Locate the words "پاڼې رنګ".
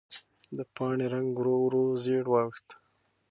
0.75-1.29